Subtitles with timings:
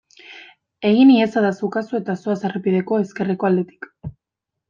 [0.91, 3.89] Egin iezadazu kasu eta zoaz errepideko ezkerreko aldetik.